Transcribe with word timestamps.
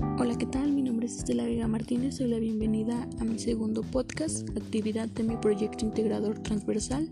Hola, 0.00 0.38
¿qué 0.38 0.46
tal? 0.46 0.72
Mi 0.72 0.82
nombre 0.82 1.06
es 1.06 1.16
Estela 1.16 1.44
Vega 1.44 1.66
Martínez. 1.66 2.18
Soy 2.18 2.28
la 2.28 2.38
bienvenida 2.38 3.08
a 3.18 3.24
mi 3.24 3.36
segundo 3.40 3.82
podcast, 3.82 4.48
actividad 4.50 5.08
de 5.08 5.24
mi 5.24 5.36
proyecto 5.36 5.84
integrador 5.84 6.38
transversal, 6.38 7.10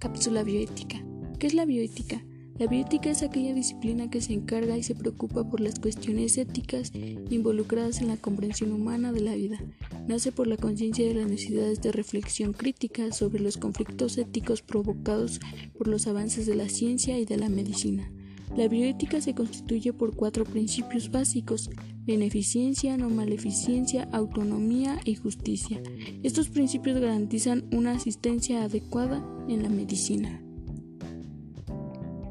Cápsula 0.00 0.42
Bioética. 0.42 1.04
¿Qué 1.38 1.46
es 1.46 1.54
la 1.54 1.64
bioética? 1.66 2.20
La 2.58 2.66
bioética 2.66 3.10
es 3.10 3.22
aquella 3.22 3.54
disciplina 3.54 4.10
que 4.10 4.20
se 4.20 4.32
encarga 4.32 4.76
y 4.76 4.82
se 4.82 4.96
preocupa 4.96 5.48
por 5.48 5.60
las 5.60 5.78
cuestiones 5.78 6.36
éticas 6.36 6.90
involucradas 7.30 8.00
en 8.00 8.08
la 8.08 8.16
comprensión 8.16 8.72
humana 8.72 9.12
de 9.12 9.20
la 9.20 9.36
vida. 9.36 9.60
Nace 10.08 10.32
por 10.32 10.48
la 10.48 10.56
conciencia 10.56 11.06
de 11.06 11.14
las 11.14 11.30
necesidades 11.30 11.80
de 11.80 11.92
reflexión 11.92 12.54
crítica 12.54 13.12
sobre 13.12 13.40
los 13.40 13.56
conflictos 13.56 14.18
éticos 14.18 14.62
provocados 14.62 15.38
por 15.78 15.86
los 15.86 16.08
avances 16.08 16.46
de 16.46 16.56
la 16.56 16.68
ciencia 16.68 17.20
y 17.20 17.24
de 17.24 17.36
la 17.36 17.48
medicina. 17.48 18.10
La 18.56 18.66
bioética 18.66 19.20
se 19.20 19.34
constituye 19.34 19.92
por 19.92 20.16
cuatro 20.16 20.44
principios 20.44 21.10
básicos, 21.10 21.70
beneficencia, 22.04 22.96
no 22.96 23.08
maleficencia, 23.08 24.08
autonomía 24.12 25.00
y 25.04 25.14
justicia. 25.14 25.80
Estos 26.22 26.48
principios 26.48 27.00
garantizan 27.00 27.64
una 27.72 27.92
asistencia 27.92 28.64
adecuada 28.64 29.24
en 29.48 29.62
la 29.62 29.68
medicina. 29.68 30.42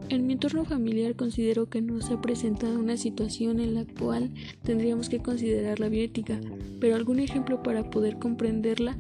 En 0.10 0.26
mi 0.26 0.34
entorno 0.34 0.66
familiar 0.66 1.16
considero 1.16 1.70
que 1.70 1.82
no 1.82 2.02
se 2.02 2.16
ha 2.16 2.22
presentado 2.22 2.80
una 2.80 2.98
situación 2.98 3.60
en 3.60 3.76
la 3.76 3.86
cual 3.86 4.32
tendríamos 4.64 5.08
que 5.08 5.20
considerar 5.20 5.80
la 5.80 5.88
bioética, 5.88 6.40
pero 6.80 6.96
algún 6.96 7.20
ejemplo 7.20 7.62
para 7.62 7.92
poder 7.92 8.18
comprenderla 8.18 8.98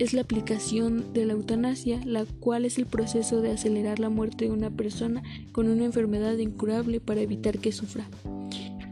es 0.00 0.14
la 0.14 0.22
aplicación 0.22 1.12
de 1.12 1.26
la 1.26 1.34
eutanasia, 1.34 2.00
la 2.06 2.24
cual 2.24 2.64
es 2.64 2.78
el 2.78 2.86
proceso 2.86 3.42
de 3.42 3.52
acelerar 3.52 3.98
la 3.98 4.08
muerte 4.08 4.46
de 4.46 4.50
una 4.50 4.70
persona 4.70 5.22
con 5.52 5.68
una 5.68 5.84
enfermedad 5.84 6.38
incurable 6.38 7.00
para 7.00 7.20
evitar 7.20 7.58
que 7.58 7.70
sufra. 7.70 8.08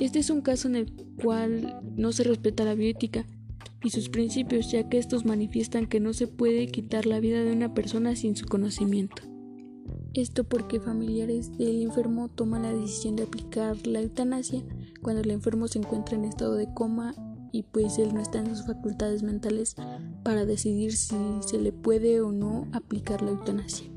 Este 0.00 0.18
es 0.18 0.28
un 0.28 0.42
caso 0.42 0.68
en 0.68 0.76
el 0.76 0.92
cual 1.22 1.80
no 1.96 2.12
se 2.12 2.24
respeta 2.24 2.64
la 2.64 2.74
bioética 2.74 3.24
y 3.82 3.88
sus 3.88 4.10
principios, 4.10 4.70
ya 4.70 4.86
que 4.90 4.98
estos 4.98 5.24
manifiestan 5.24 5.86
que 5.86 5.98
no 5.98 6.12
se 6.12 6.26
puede 6.26 6.66
quitar 6.66 7.06
la 7.06 7.20
vida 7.20 7.42
de 7.42 7.52
una 7.52 7.72
persona 7.72 8.14
sin 8.14 8.36
su 8.36 8.44
conocimiento. 8.44 9.22
Esto 10.12 10.44
porque 10.44 10.78
familiares 10.78 11.56
del 11.56 11.82
enfermo 11.82 12.28
toman 12.28 12.62
la 12.62 12.74
decisión 12.74 13.16
de 13.16 13.22
aplicar 13.22 13.86
la 13.86 14.00
eutanasia 14.00 14.62
cuando 15.00 15.22
el 15.22 15.30
enfermo 15.30 15.68
se 15.68 15.78
encuentra 15.78 16.16
en 16.16 16.26
estado 16.26 16.54
de 16.54 16.68
coma 16.74 17.14
y 17.52 17.62
pues 17.62 17.98
él 17.98 18.14
no 18.14 18.20
está 18.20 18.38
en 18.38 18.54
sus 18.54 18.66
facultades 18.66 19.22
mentales 19.22 19.76
para 20.22 20.44
decidir 20.44 20.96
si 20.96 21.16
se 21.40 21.58
le 21.58 21.72
puede 21.72 22.20
o 22.20 22.32
no 22.32 22.66
aplicar 22.72 23.22
la 23.22 23.30
eutanasia. 23.30 23.88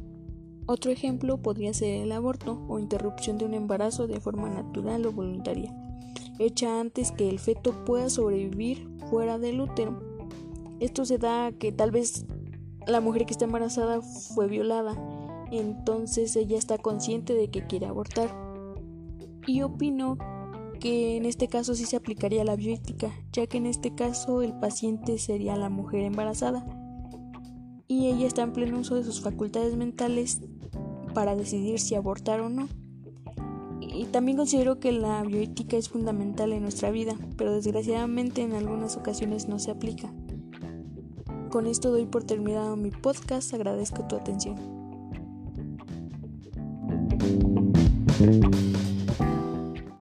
Otro 0.67 0.91
ejemplo 0.91 1.41
podría 1.41 1.73
ser 1.73 2.03
el 2.03 2.11
aborto 2.11 2.63
o 2.67 2.79
interrupción 2.79 3.38
de 3.38 3.45
un 3.45 3.53
embarazo 3.53 4.07
de 4.07 4.19
forma 4.19 4.49
natural 4.49 5.05
o 5.05 5.11
voluntaria, 5.11 5.75
hecha 6.39 6.79
antes 6.79 7.11
que 7.11 7.29
el 7.29 7.39
feto 7.39 7.83
pueda 7.85 8.09
sobrevivir 8.09 8.88
fuera 9.09 9.38
del 9.38 9.59
útero. 9.59 9.99
Esto 10.79 11.05
se 11.05 11.17
da 11.17 11.52
que 11.52 11.72
tal 11.72 11.91
vez 11.91 12.25
la 12.88 13.02
mujer 13.02 13.25
que 13.25 13.33
está 13.33 13.45
embarazada 13.45 14.02
fue 14.02 14.47
violada, 14.47 14.95
entonces 15.52 16.35
ella 16.35 16.57
está 16.57 16.77
consciente 16.77 17.33
de 17.33 17.49
que 17.49 17.67
quiere 17.67 17.88
abortar. 17.88 18.33
Y 19.47 19.63
opino 19.63 20.17
que 20.81 21.15
en 21.15 21.25
este 21.25 21.47
caso 21.47 21.75
sí 21.75 21.85
se 21.85 21.95
aplicaría 21.95 22.43
la 22.43 22.57
bioética, 22.57 23.13
ya 23.31 23.45
que 23.45 23.57
en 23.57 23.67
este 23.67 23.93
caso 23.93 24.41
el 24.41 24.53
paciente 24.59 25.19
sería 25.19 25.55
la 25.55 25.69
mujer 25.69 26.01
embarazada 26.01 26.65
y 27.88 28.07
ella 28.07 28.25
está 28.25 28.41
en 28.41 28.51
pleno 28.51 28.79
uso 28.79 28.95
de 28.95 29.03
sus 29.03 29.21
facultades 29.21 29.77
mentales 29.77 30.41
para 31.13 31.35
decidir 31.35 31.79
si 31.79 31.93
abortar 31.93 32.41
o 32.41 32.49
no. 32.49 32.67
Y 33.79 34.05
también 34.05 34.38
considero 34.38 34.79
que 34.79 34.91
la 34.91 35.21
bioética 35.23 35.77
es 35.77 35.89
fundamental 35.89 36.51
en 36.51 36.63
nuestra 36.63 36.89
vida, 36.89 37.16
pero 37.38 37.53
desgraciadamente 37.53 38.41
en 38.41 38.53
algunas 38.53 38.97
ocasiones 38.97 39.47
no 39.47 39.59
se 39.59 39.69
aplica. 39.69 40.11
Con 41.50 41.67
esto 41.67 41.91
doy 41.91 42.06
por 42.06 42.23
terminado 42.23 42.75
mi 42.75 42.89
podcast, 42.89 43.53
agradezco 43.53 44.07
tu 44.07 44.16
atención. 44.16 44.56